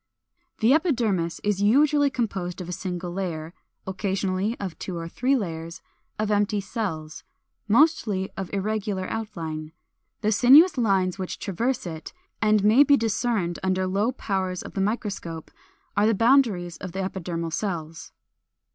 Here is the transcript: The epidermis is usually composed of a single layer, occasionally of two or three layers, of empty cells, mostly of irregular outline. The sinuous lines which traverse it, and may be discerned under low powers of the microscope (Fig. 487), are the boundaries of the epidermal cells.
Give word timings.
The 0.61 0.73
epidermis 0.73 1.39
is 1.43 1.61
usually 1.61 2.09
composed 2.09 2.59
of 2.59 2.67
a 2.67 2.71
single 2.71 3.11
layer, 3.11 3.53
occasionally 3.85 4.59
of 4.59 4.79
two 4.79 4.97
or 4.97 5.07
three 5.07 5.35
layers, 5.37 5.79
of 6.17 6.31
empty 6.31 6.59
cells, 6.59 7.23
mostly 7.67 8.31
of 8.35 8.51
irregular 8.51 9.07
outline. 9.11 9.73
The 10.21 10.31
sinuous 10.31 10.75
lines 10.75 11.19
which 11.19 11.37
traverse 11.37 11.85
it, 11.85 12.13
and 12.41 12.63
may 12.63 12.81
be 12.83 12.97
discerned 12.97 13.59
under 13.61 13.85
low 13.85 14.11
powers 14.11 14.63
of 14.63 14.73
the 14.73 14.81
microscope 14.81 15.51
(Fig. 15.51 15.53
487), 15.93 15.93
are 16.03 16.07
the 16.07 16.17
boundaries 16.17 16.77
of 16.77 16.93
the 16.93 16.99
epidermal 17.07 17.53
cells. 17.53 18.11